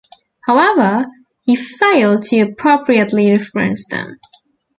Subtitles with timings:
[0.45, 1.05] However,
[1.43, 4.17] he failed to appropriately reference them.